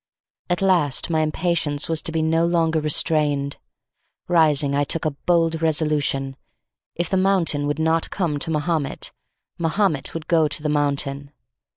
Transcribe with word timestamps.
At 0.49 0.63
last 0.63 1.11
my 1.11 1.19
impatience 1.21 1.87
was 1.87 2.01
to 2.01 2.11
be 2.11 2.23
no 2.23 2.43
longer 2.43 2.81
restrained. 2.81 3.57
Rising, 4.27 4.73
I 4.73 4.83
took 4.83 5.05
a 5.05 5.11
bold 5.11 5.61
resolution. 5.61 6.37
If 6.95 7.07
the 7.07 7.17
mountain 7.17 7.67
would 7.67 7.77
not 7.77 8.09
come 8.09 8.39
to 8.39 8.49
Mahomet, 8.49 9.11
Mahomet 9.59 10.15
would 10.15 10.25
go 10.25 10.47
to 10.47 10.63
the 10.63 10.69
mountain. 10.69 11.29